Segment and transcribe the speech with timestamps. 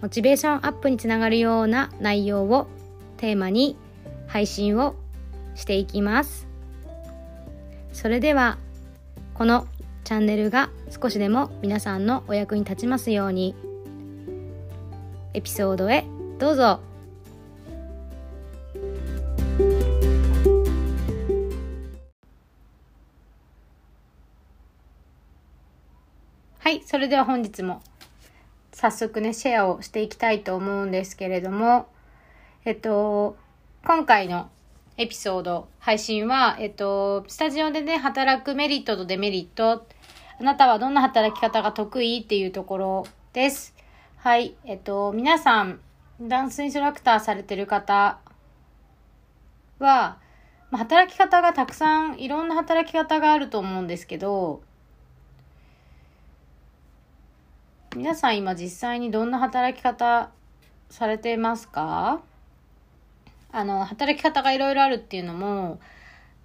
[0.00, 2.68] モチベーションアップにつながるような内容を
[3.16, 3.76] テーマに
[4.28, 4.94] 配信を
[5.54, 6.46] していきます。
[7.92, 8.58] それでは
[9.34, 9.66] この
[10.04, 13.54] チャンネルが少しでも皆さんのお役に立ちますように
[15.34, 16.04] エピソードへ
[16.38, 16.80] どうぞ。
[26.60, 27.82] はいそれでは本日も
[28.80, 31.88] 早速ね、シェアをしていきたいと思うんですけれども、
[32.64, 33.36] えっと、
[33.84, 34.50] 今回の
[34.96, 39.84] エピソード、配信は、えっと、スタジオでね、働くメリットとデメリット、
[40.38, 43.74] あなたはどんな働き方が得意っていうところです。
[44.18, 45.80] はい、えっと、皆さん、
[46.20, 48.20] ダンスインストラクターされてる方
[49.80, 50.18] は、
[50.70, 54.62] 働き方がたくさん、いろんな働き方があると思うんですけど、
[57.96, 60.30] 皆さん今実際にどんな働き方
[60.90, 62.20] されてますか？
[63.50, 65.80] あの、働き方がいろいろあるっていうのも、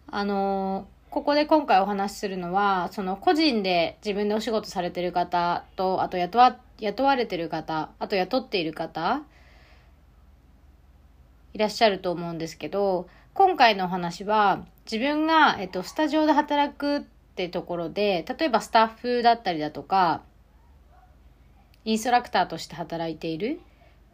[0.08, 9.22] あの、ここで今回お話しするのは、その個人で自分でお仕事されてる方と、あと雇わ、雇われてる方、あと雇っている方、
[11.54, 17.02] いらっしゃると思うんですけど、今回のお話は、自分が、えっと、スタジオで働くっ
[17.36, 20.22] てところで、例えばスタッフだったりだとか、
[21.86, 23.60] インストラクターとして働いている。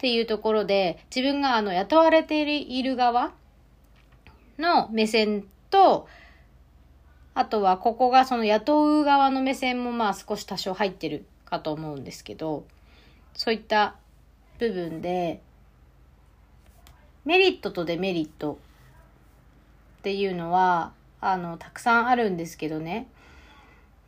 [0.00, 3.32] ていうところで、自分があの雇われている側
[4.58, 6.08] の目線と、
[7.34, 12.64] あとはここがその雇う側の目線もまあ少し多少入ってるかと思うんですけど、
[13.34, 13.96] そういった
[14.58, 15.42] 部分で、
[17.26, 18.58] メリットとデメリット
[19.98, 23.06] っていうのは、あの、たくさんあるんですけどね、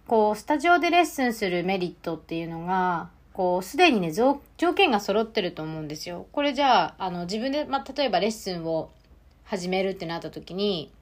[0.06, 4.40] こう、スタジオでレッスンするメリットっていうのが、こう、すでにね、条
[4.74, 6.26] 件が揃ってると思うんですよ。
[6.32, 8.90] これじゃあ、あの、自分で、まあ、例えばレッスンを
[9.44, 10.92] 始めるってなった時に、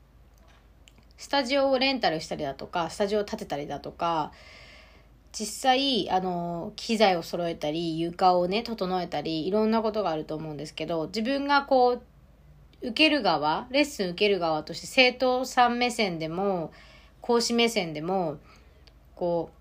[1.16, 4.32] スタジオをレンタルしたりだとか、スタジオを建てたりだとか、
[5.32, 12.02] 実際、あの、機材を揃えたり、床をね、整えたり、いろんなことがあると思うんですけど、自分がこう、
[12.82, 16.72] 受ける側、レッスン受ける側として、生徒さん目線でも、
[17.20, 18.38] 講師目線でも、
[19.14, 19.59] こう、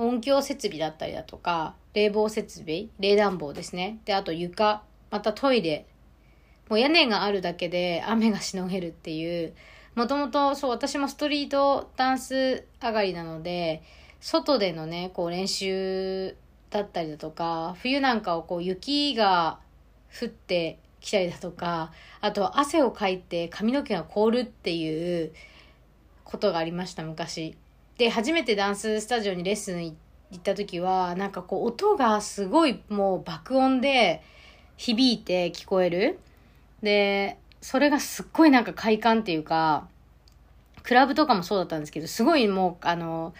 [0.00, 3.98] 音響設備だったりだとか、冷房設備、冷暖房ですね。
[4.06, 5.84] で、あと床、またトイレ。
[6.70, 9.52] もう屋根があるだけで雨がしのげるっていう、
[9.94, 13.82] もともとそう、私もストリートダンス上がりなので、
[14.20, 16.34] 外でのね、こう練習
[16.70, 19.58] だったりだとか、冬なんかをこう雪が
[20.18, 25.32] 降ってきたりだとか、あとは汗をかいて髪の毛が凍るっていう
[26.24, 27.54] ことがありました、昔。
[28.00, 29.94] で、初めてダンススタジオにレッスン行
[30.34, 34.22] った時は、なんかこう音がすごいもう爆音で
[34.78, 36.18] 響いて聞こえる。
[36.82, 39.86] で、それがすっごいなんか快感っていうか、
[40.82, 43.34] クラブとかもそうだったんですけど、すごいもう、あの、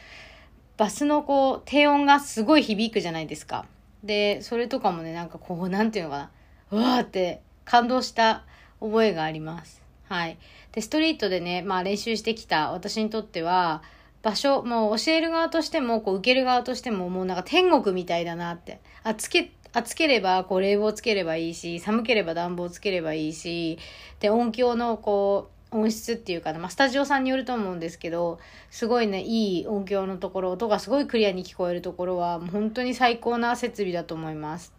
[0.77, 3.65] バスのこう、低音がすごい響くじゃないですか。
[4.05, 6.31] で、それとかもね、なんかこう、なんていうのかな、
[6.71, 8.45] うわーって感動した
[8.79, 9.81] 覚えがあります。
[10.11, 10.37] はい。
[10.73, 13.83] で、ストリートでね、まあ練習してきた私にとっては、
[14.23, 18.81] 場所、もう教える側としても、こう受ける側としても、もうなんか天国みたいだなって。
[19.03, 23.79] あ、つけ、暑ければ、こう冷房つければいいし、寒ければ暖房つければいいし、
[24.21, 34.73] で、音響のこう、音質っていうかな、まあ、スタジオさんによると思うんですけど、すごいね、いい音響のところ、音がすごいクリアに聞こえるところは、もう本当に最高な設備だと思います。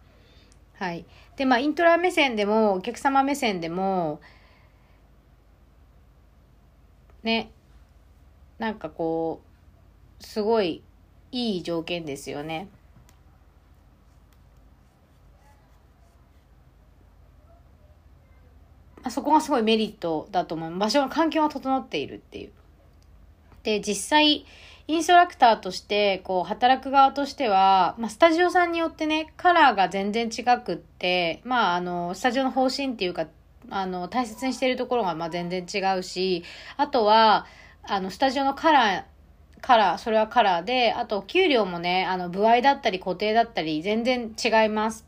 [0.74, 1.06] はい。
[1.36, 4.20] で、まあ、イントラ目線でも、お客様目線でも、
[7.22, 7.50] ね、
[8.62, 9.40] なんかこ
[10.20, 10.84] う、すごい
[11.32, 12.68] いい条件ですよね。
[19.10, 20.78] そこがすごいメリットだと思う。
[20.78, 22.50] 場所の環境が整っているっていう。
[23.64, 24.46] で、実際、
[24.86, 33.26] インストラクターとして、こう、働く側としては、まあ、スタジオさんによってね、カラーが全然違くって、まあ、あの、スタジオの方針っていうか、
[33.70, 36.44] あの、大切にしているところが、まあ、全然違うし、
[36.76, 37.46] あとは、
[37.84, 39.04] あの、スタジオのカラー、
[39.60, 45.06] カラー、それはカラーで、あと、給料もね、あの、部合だったり固定だったり、全然違います。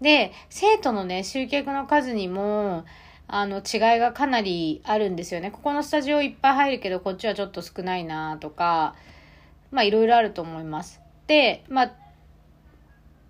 [0.00, 2.84] で、生徒のね、集客の数にも、
[3.28, 5.50] あの、違いがかなりあるんですよね。
[5.50, 8.96] ここのスタジオいっぱい入るけど、こっちはちょっと少ないなとか、
[9.70, 11.00] まあ、いろいろあると思います。
[11.26, 11.92] で、まあ、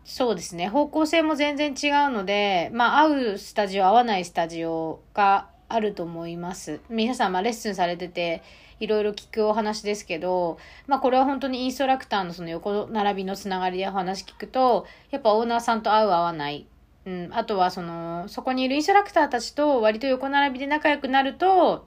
[0.05, 0.69] そうですね。
[0.69, 6.81] 方向性も全然違うので、まあ、合うスタジオ、合わないスタジオがあると思います。
[6.89, 8.43] 皆さん、まあ、レッスンされてて、
[8.81, 16.67] いろいろ聞くお話ですけど、まあ、これは本当にインストラクターのその横並びのつながりでお話聞くと、やっぱオーナーさんと合う合わない。
[17.07, 21.87] うん、あとはその、そこにいるインストラクターたちと割と横並びで仲良くなると、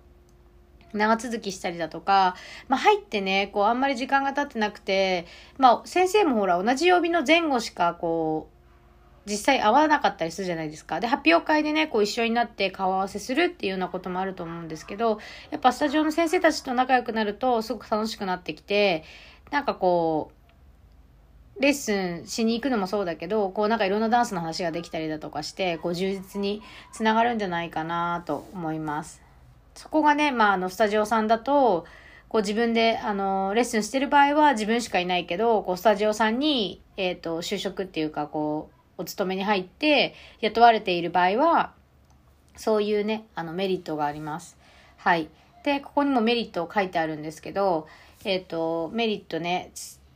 [0.93, 2.35] 長続きしたりだとか、
[2.67, 5.25] まあ、入ってね、こう、あんまり時間が経ってなくて、
[5.57, 8.50] まあ、先生もほら、同じ曜日の前後しか、こう、
[9.25, 10.99] 実際会わなかったりするじゃないですか。
[10.99, 15.19] で、発表会でね、こう一緒になって顔合わせするっていうようなこともあると思うんですけど、
[15.51, 19.03] やっぱスタジオの先生たちと仲良くなると、すごく楽しくなってきて、
[19.51, 20.31] なんかこ
[21.57, 29.21] う、レッスンしに行くのもそうだけど、こうなんかいろんなダンスの話ができたりだとかして、こう充実につながるんじゃないかなと思います。
[29.75, 31.85] そこがね、まあ、あの、スタジオさんだと、
[32.29, 41.73] こう自分で、あの、レッスンしてる場合は自分しかいないけど、こう、スタジオさんに、えっ、ー、と、就職っていうか、こう、お勤めに入って雇われている場合は、
[42.55, 44.57] そういうね、あの、メリットがあります。
[44.97, 45.29] はい。
[45.63, 47.87] で、ここにもメリットを書いてあるんですけど、
[48.23, 49.71] えっ、ー、と、メリットね、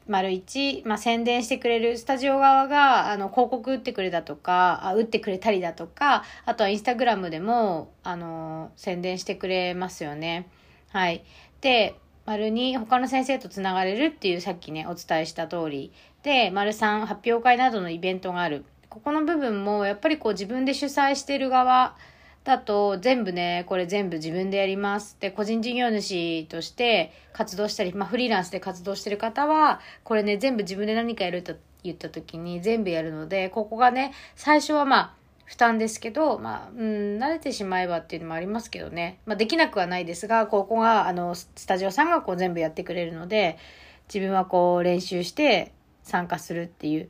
[0.07, 10.47] 丸一、まあ、宣伝してくれる、スタジオ側が、あの、広告打ってくれたとか、あ打ってくれたりだとか、あとはインスタグラムでも、あの、宣伝してくれますよね。
[10.89, 11.23] はい。
[11.61, 11.95] で、
[12.25, 15.91] 丸二、他の先生とつながれるっていうさっきね、お伝えした通り。
[16.25, 18.65] で、丸三、発表会などのイベントがある。
[18.89, 21.95] ここの部分も、やっぱりこう自分で主催してる側、
[22.43, 25.17] だと全部ね、これ全部自分でやります。
[25.19, 35.13] で、個人事業主として活動したり、まあフリーランスで活動してる方は、これね、全部自分で何かやると言った時に全部やるので、ここがね、最初はまあ、
[35.45, 39.19] 負担ですけど、まあ、うん、慣れてしまえばっていうのもありますけどね。
[39.27, 43.59] まあ、できなくはないですが、ここが、あの、スタジオさんがこう全部やってくれるので、
[44.07, 45.71] 自分はこう練習して
[46.05, 47.09] 参加するっていう、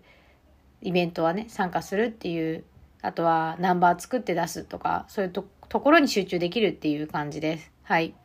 [0.81, 2.63] イベントはね、参加するっていう
[3.05, 5.43] あとはナンバー作って出すとか、そういうと
[5.79, 7.71] ころに集中できるっていう感じです。
[7.83, 8.15] はい。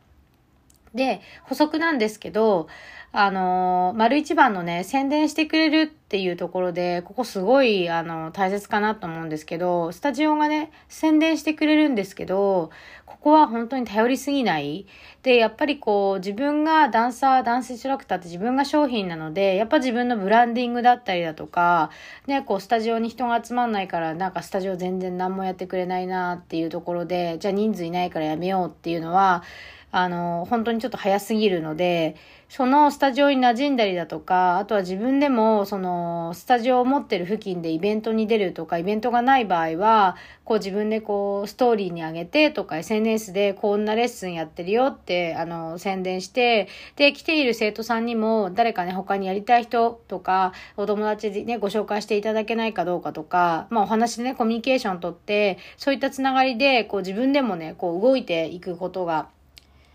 [0.93, 2.67] で、補足なんですけど、
[3.13, 12.71] あの、丸一番のね、宣伝してくれるっていうところで、ここすごい、あの、大切かなと思うんですけど、スタジオがね、宣伝してくれるんですけど、
[13.05, 14.85] ここは本当に頼りすぎない。
[15.23, 21.91] で、やっぱりこう、自分がダンサー、ダンスインストラクターって自分が商品なので、やっぱ自分のブランディングだったりだとか、
[22.27, 29.43] ね、こう、スタジオに人が集まんないから、なんかスタジオ全然何もやってくれないなっていうところで、じゃあ人数いないからやめようっていうのは、
[29.91, 32.15] あの、本当にちょっと早すぎるので、
[32.47, 46.67] そのスタジオに馴染んだりだとか、あとは自分でも、その、スタジオを持ってる付近でイベントに出るとか、イベントがない場合は、こう自分でこう、ストーリーに上げてとか、SNS でこんなレッスンやってるよって、あの、宣伝して、
[46.97, 59.29] で、来ている生徒さんにも、誰かね、他にやりたい人とか、お友達でね、ご紹介していただけないかどうかとか、まあお話でね、コミュニケーションとって、そういったつながりで、こう自分でもね、こう動いていくことが、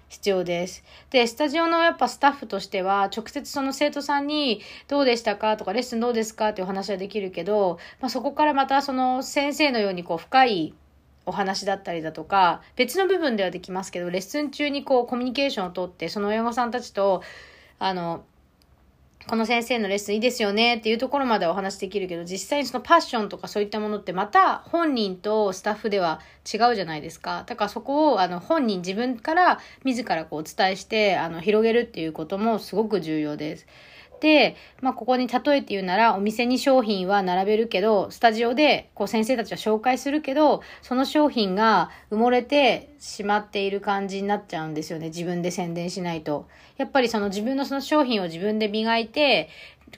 [0.08, 0.84] 必要です。
[1.10, 10.74] で、スタジオのやっぱスタッフとしては、直接その生徒さんにどうでしたかとか、レッスンどうですかっていう話はできるけど、まあ、そこからまたその先生のようにこう深い
[11.26, 17.22] お話だったりだとか、別の部分ではできますけど、レッスン中にこうコミュニケーションをとって、その親御さんたちと、
[17.78, 18.24] あの、
[19.28, 27.42] この先生のレッスンいいですよねっていうところまではお話できるけど、実際にそのパッションとかそういったものってまた本人とスタッフでは違うじゃないですか。
[27.44, 33.66] だからそこをあの本人自分から自らこうお伝えしてあの広げるっていうこともすごく重要です。
[34.20, 45.06] で、まあ、ここに例えて言うなら、お店に商品は並べるけど、スタジオで、こう、先生たちは紹介するけど、その商品が埋もれてしまっている感じになっちゃうんですよね。
[45.06, 46.48] 自分で宣伝しないと。
[46.76, 49.48] やっぱりその自分のその商品を自分で磨いて、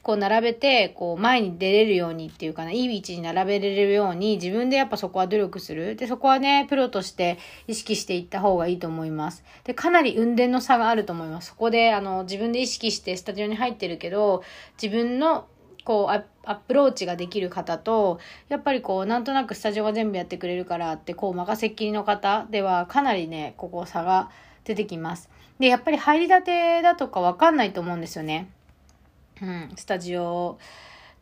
[0.03, 5.97] こう並べて、こう前に出れるようにっていうかな、いい位置に並べれるように自分でやっぱそこは努力する。
[5.97, 9.45] で、そこはね、プロとして意識していった方がいいと思います。
[9.65, 11.49] で、かなり運転の差があると思います。
[11.49, 14.43] そこで、あの、自分で意識してスタジオに入ってるけど、
[14.81, 15.47] 自分の
[15.85, 24.31] こうアプローチができる方と、やっぱりこう、なんとなくスタジオが全部やってくれるからって、こう、任せっきりの方ではかなりね、ここ差が
[24.65, 25.31] 出てきます。
[25.59, 28.51] で、やっぱり入りたてだとかわかんないと思うんですよね。
[29.43, 30.59] うん、スタジオ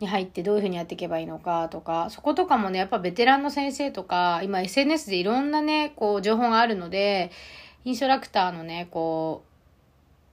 [0.01, 7.31] に入ってどういうふうにやっていけばいいのかとか、そことかもね、やっぱベテランの先生とか、今 SNS でいろんなね、こう情報があるので、
[7.85, 9.57] インストラクターのね、こう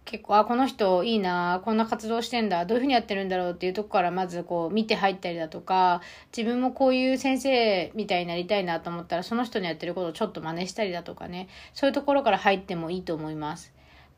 [0.05, 6.01] 結構、あ、この人いいな、こんな活動してんだ、どういうふうにやってるんだろうっていうとこからまずこう見て入ったりだとか、
[6.35, 13.73] 自分もこういう先生みたいになりたいなと思ったら、その人のやってることをちょっと真似したりだとかね、そういうところから入ってもいいと思います。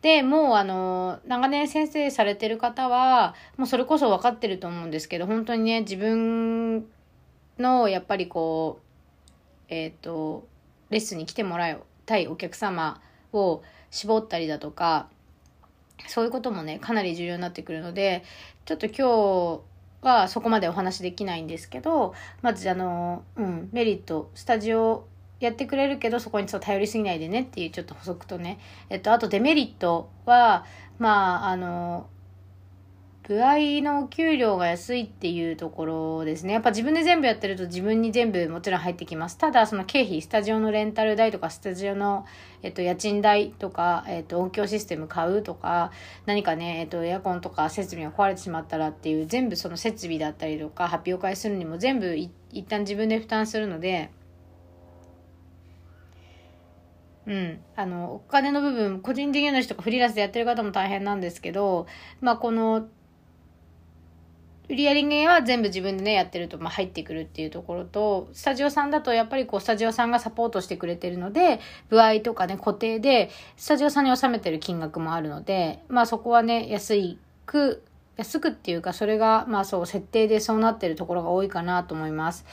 [0.05, 6.85] で、もうあの、長年先生されてる方は、もうそれこそ分かってると思うんですけど、本当にね、自分
[7.57, 8.81] のやっぱりこ
[9.67, 10.47] う、えっ、ー、と、
[10.91, 13.01] レッスンに来てもらいたいお客様
[13.33, 15.09] を絞ったりだとか、
[16.07, 18.24] そういうこともね、かなり重要になってくるので、
[18.65, 19.63] ちょっと今
[20.03, 25.07] 日はそこまでお話できないんですけど、まずあの、うん、メリット、スタジオ
[25.39, 30.65] やってくれるけど、そこにそう頼りすぎないでねっていうちょっと補足とね、えっと、あとデメリットは、
[30.98, 32.08] まあ、あの、
[33.27, 36.54] 部合の給料が安いっていうところですね。
[36.54, 39.38] やっぱ自分で全部やってると自分に全部もちろん入ってきます。
[39.39, 42.25] ただ、その経費、スタジオのレンタル代とか、スタジオの、
[42.62, 45.92] えっと、家賃代とか、えっと、音響システム買うとか、
[46.27, 52.30] 何かね、えっと、エアコンとか設備が壊れてしまったらっていう、全部その設備だったりとか、発表会するにも全部一
[52.70, 54.12] 旦自分で負担するので、
[57.27, 57.60] うん。
[57.75, 61.88] あの、お金の部分、個人事業主とかフリーランスでやってる方も大変なんですけど、
[62.22, 62.88] まあ、この、
[64.67, 77.84] 売り上げは全部自分でね、やってると、まあ、入ってくるっていうところと、スタジオさんだとやっぱりこう、スタジオさんがサポートしてくれてるので、部合とかね、固定で、スタジオさんに納めてる金額もあるので、まあそこはね、安いく、
[78.17, 82.46] 安くっていうか、それが、まあそう、設定でそうなってるところが多いかなと思います。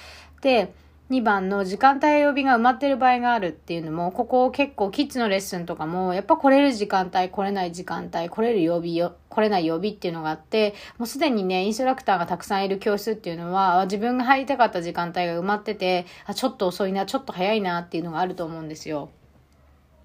[0.43, 0.73] で、
[1.12, 19.11] 2番の時間帯曜日が埋まってる場合があるっていうのも、ここ結構キッズのレッスンとかも、やっぱ来れる時間帯、来れない時間帯、来れる曜日よ、来れない曜日っていうのがあって、もうすでにね、インストラクターがたくさんいる教室っていうのは、自分が入りたかった時間帯が埋まってて、あ、ちょっと遅いな、ちょっと早いなっていうのがあると思うんですよ。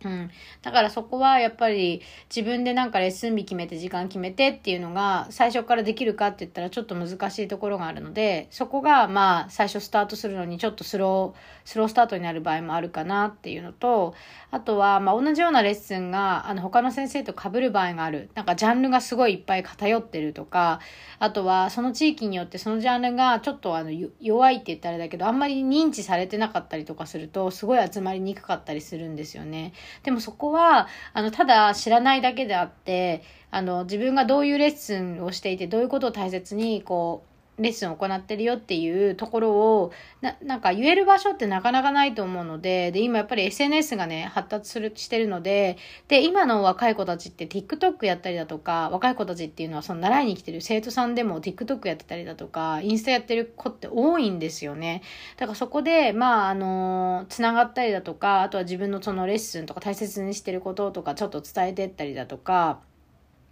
[0.03, 0.29] うん。
[0.61, 2.01] だからそこはやっぱり
[2.33, 14.13] 自分でなんかレッスン日決めて時間決めてっていうのが最初からできるかって言ったらちょっと難しいところがあるので、そこがまあ最初スタートするのにちょっとスロー、スロースタートになる場合もあるかなっていうのと、
[14.51, 18.29] あとはまあ同じようなレッスンがあの他の先生と被る場合がある。
[18.35, 20.79] なんかジャンルがすごいいっぱい偏ってるとか、
[21.19, 29.73] あとはその地域によってそのジャンルがちょっとあの弱いって言ったらあれだけど、あんまり認知されてなかったりとかするとすごい集まりにくかったりするんですよね。
[30.03, 55.01] でもそこは、あの、ただ知らないだけであって、あの、自分がどういうレッスンをしていて、どういうことを大切に、こう、レッスンを行ってるよっていうところを、な、なんか言える場所ってなかなかないと思うので、で、今やっぱり SNS がね、発達する、してるので、で、今の若い子たちって TikTok やったりだとか、若い子たちっていうのはその習いに来てる生徒さんでも TikTok やってたりだとか、インスタやってる子って多いんですよね。
[55.37, 62.81] だからそこで、まあ、あの、つながったりだとか、あとは自分のそのレッスンとか大切にしてることとかちょっと伝えてったりだとか、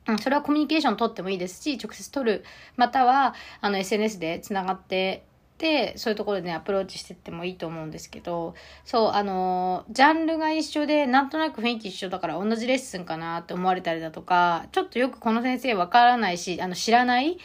[0.07, 2.43] うん、それはコミュニケーション取ってもいいですし、直接取る。
[2.75, 5.25] または、あの、SNS でつながって
[5.57, 17.37] で、そういうところでね、アプローチしてってもいいと思うんですけど、そう、あの、ジャンルが一緒で、なんとなく雰囲気一緒だから同じレッスンかなって思われたりだとか、ちょっとよくこの先生わからないし、あの、知らない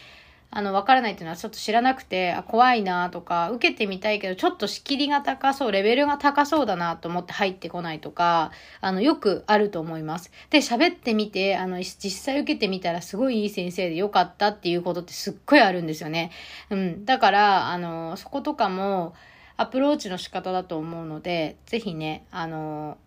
[0.53, 10.29] あの、わからないっていうのはちょっと知らなくて、あ、怖いなとか、受けてみたいけど、ちょっと仕切りが高そう、レベルが高そうだなと思って入ってこないとか、あの、よくあると思います。
[10.49, 16.31] で、喋ってみて、あの、実際受けてみたらすごいいい先生でよかったっていうことってすっごいあるんですよね。
[16.69, 17.05] うん。
[17.05, 19.13] だから、あの、そことかも、
[19.55, 22.97] アプローチの仕方だと思うので、ぜひね、あの、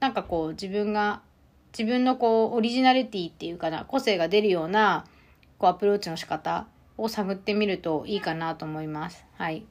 [0.00, 1.22] なんかこう、自分が、
[1.76, 5.04] 自分のこう、オリジナリティっていうかな、個性が出るような、
[5.64, 6.66] こうアプローチの仕方
[6.98, 9.24] を探ってみるといいかなと思います。
[9.38, 9.64] はい。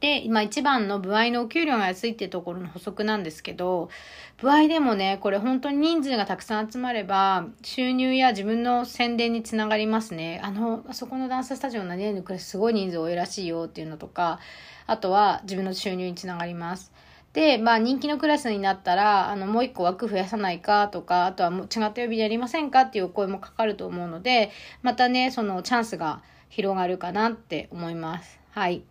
[0.00, 3.88] で、今一番の部合のお給料が安いっていうところの補足なんですけど、
[4.36, 10.42] 部合でもね、これ本当に人数がたくさん集まれば、収入や自分の宣伝につながりますね。
[10.44, 14.40] あの、あそこのダンススタジオの何々のクラスすごい人数多いらしいよっていうのとか、
[14.86, 16.92] あとは自分の収入につながります。
[17.32, 24.50] で、まあ人気のクラスになったら、あの、もう一個枠増やさないかとか、あとはもう違った曜日でやりませんかっていうお声もかかると思うので、
[24.82, 28.38] またね、そのチャンスが広がるかなって思います。
[28.50, 28.82] はい。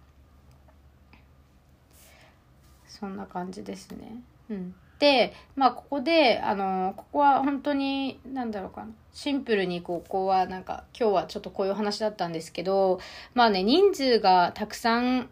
[2.88, 4.24] そんな感じですね。
[4.50, 4.76] うん。
[4.98, 8.92] で、まあここで、あの、ここは本当に、なんだろうかな。
[9.14, 13.00] シンプルにここはなんか、今日はちょっとこういう話だったんですけど、
[13.34, 15.30] まあね、人数がたくさん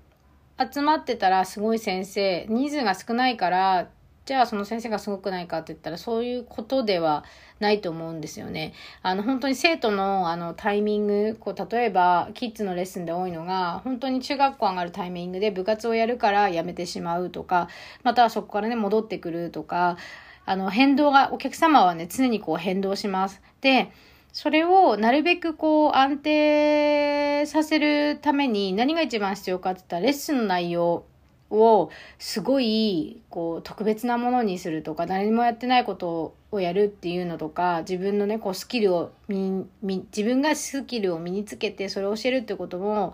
[0.59, 3.89] 集まってたらすごい先生、人数が少ないから、
[4.25, 7.23] じゃあその先生がすごくないかって言ったらそういうことでは
[7.59, 8.73] ないと思うんですよね。
[9.01, 17.69] あの本当に生徒のあのタイミング、こう例えばキッズのレッスンで多いのが本当に中学校上がるタイミングで部活をやるから辞めてしまうとか、
[18.03, 19.97] またはそこからね戻ってくるとか、
[20.45, 23.39] あの、変動が、お客様はね、常にこう変動します。
[23.61, 23.91] で、
[24.31, 31.05] それをなるべくこう安定させるために何が一番必要かって言ったらレッスンの内容
[31.49, 43.13] をすごいこう特別なものにするとか誰にもやってないことをやるっていうのとか自分のねこうスキルを自分がスキルを身につけてそれを教えるってことも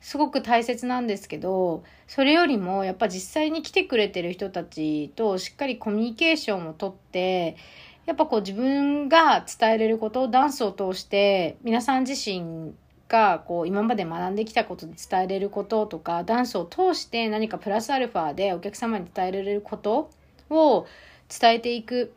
[0.00, 7.56] すごく大切なんですけどそれよりもやっぱ実際に来てくれてる人たちとしっかりコミュニケーションをとって
[8.08, 12.72] やっぱこう自分が伝えれることをダンスを通して皆さん自身
[13.06, 20.10] がこう今まで学んできたことで伝えれることとかダンスを通して何かプラスアルファでお客様に伝えられること
[20.48, 20.86] を
[21.28, 22.14] 伝えていく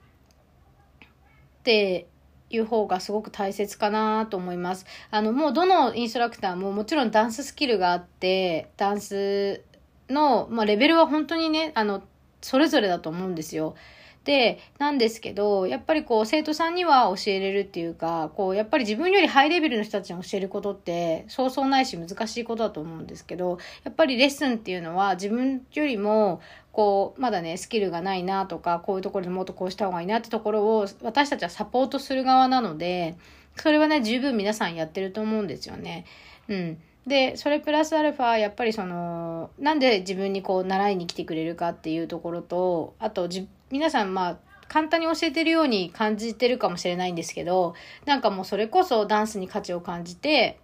[1.59, 2.07] って
[2.49, 4.85] いう方がすごく大切かなと思います。
[5.09, 9.61] あの、もうどのインストラクターももちろんダンススキルがあって、ダンス
[10.09, 12.01] の、まあ、レベルは本当にね、あの、
[12.41, 13.75] それぞれだと思うんですよ。
[14.23, 26.39] で、なんですけど、やっぱりこう、生徒さんには教えれるっていうか、こう、やっぱり自分よりハイレベルの人たちに教えることって、そうそうないし難しいことだと思うんですけど、やっぱりレッスンっていうのは自分よりも、
[26.71, 33.15] こう、まだね、スキルがないなとか、こういうところでもっとこうした方がいいなってところを、私たちはサポートする側なので、
[33.55, 36.05] それはね、十分皆さんやってると思うんですよね。
[36.47, 36.77] うん。
[37.07, 44.37] で、それプラスアルファ、やっぱりその、なんで自分にこう習いに来てくれるかっていうところと、あとじ、皆さんまあ、
[44.67, 47.73] 簡単に教えてるように感じてるかもしれないんですけど、
[48.05, 50.59] なんかもうそれこそダンスに価値を感じて、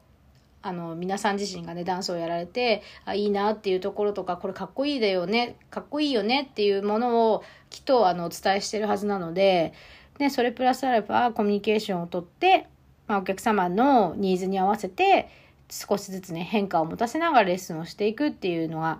[0.62, 9.74] あの、皆さん自身がね、ダンスをやられて、あ、いいなっていうところとか、これかっこいいだよね、かっこいいよねっていうものをきっとあの、お伝えしてるはずなので、
[10.18, 12.68] で、それプラスアルファコミュニケーションをとって、
[13.08, 15.30] まあ、お客様のニーズに合わせて、
[15.70, 19.00] 少しずつね、変化を持たせながらレッスンをしていくっていうのが、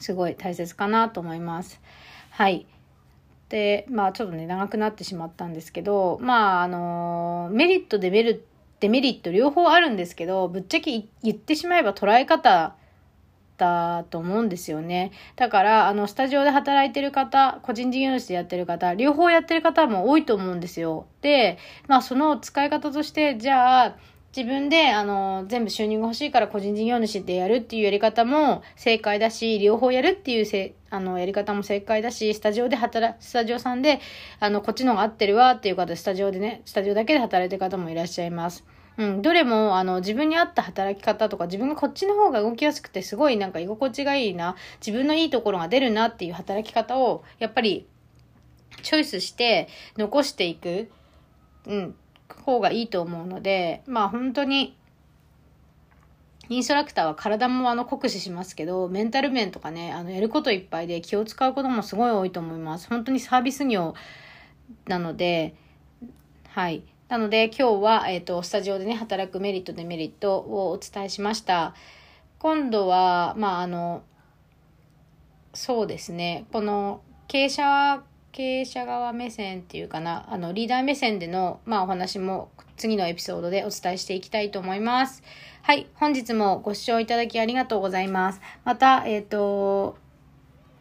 [0.00, 1.80] すごい大切かなと思います。
[2.30, 2.66] はい。
[3.48, 8.40] で、まあちょっとね、長くなってしまったんですけど、まああの、メリット、デメリ
[8.80, 12.74] デメリット両方あるんですけど、ぶっちゃけ言ってしまえば捉え方
[13.56, 15.12] だと思うんですよね。
[15.36, 21.06] だから、あの、スタジオで働いてる方、個人事業主でやってる方、両方やってる方も多いと思うんですよ。
[21.22, 23.96] で、まあその使い方として、じゃあ、
[24.36, 33.98] 自分で、あの、全部収入が欲しいから個人事業主でやるっていうやり方も正解だし、両方やるっていうせ、あの、やり方も正解だし、スタジオで働、スタジオさんで、
[34.38, 38.62] あの、こっちの方が合ってるわっていう方、スタジオでね、スタジオだけで働いてる方もいらっしゃいます。
[38.98, 47.86] うん、どれも、あの、自分に合った働き方とか、自分がこっちの方が動きやすくて、すごいなんか居心地がいいな、自分のいいところが出るなっていう働き方を、やっぱり、
[48.82, 50.90] チョイスして、残していく。
[51.66, 51.94] うん。
[52.28, 54.76] 方がいいと思うので、まあ本当に、
[56.48, 62.88] インストラクターは体もあの酷使しますけど、メンタル面とかね、あのやることいっぱいで気を使うこともすごい多いと思います。
[62.88, 63.94] 本当にサービス業
[64.86, 65.56] なので、
[66.48, 66.82] はい。
[67.08, 71.74] なので今日は、えっ、ー、と、スタジオでね、働くメリット、デメリットをお伝えしました。
[72.38, 74.02] 今度は、まああの、
[75.52, 78.02] そうですね、この経営者
[78.36, 85.22] 経営者側目線っていうかな、あの、リーダー目線での、まあ、お話も次のエピソードでお伝えしていきたいと思います。
[85.62, 88.42] はい、本日もご視聴いただきありがとうございます。
[88.62, 89.96] また、えっ、ー、と、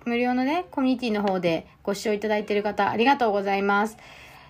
[0.03, 3.95] 無料のね、コミュニティの方でご視聴いただいている方、ありがとうございます。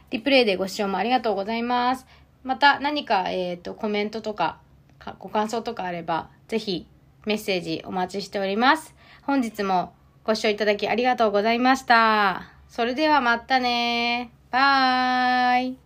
[0.10, 2.08] リプレイでご視聴もありがとうございます。
[2.44, 4.58] また何か、えっ、ー、と、コメントとか、
[5.20, 6.88] ご感想とかあれば、ぜひ
[7.28, 8.96] メッセージお待ちしております。
[9.22, 12.55] 本日もご視聴いただきありがとうございました。
[12.76, 15.78] それではまたねバーイ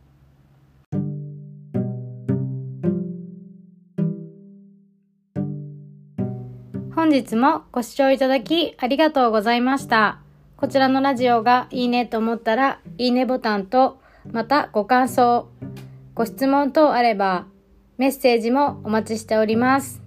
[6.96, 10.20] 本日もご視聴いただきありがとうございました。
[10.58, 14.00] こちらのラジオがいいねと思ったら、いいねボタンと、
[14.32, 15.48] またご感想、
[16.16, 17.46] ご質問等あれば、
[18.00, 20.02] メッセージもお待ちしております。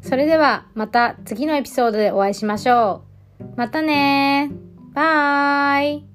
[0.00, 3.02] それではまた次のエピソードでお会いしましょ
[3.38, 3.44] う。
[3.56, 4.50] またね
[4.94, 6.11] バイ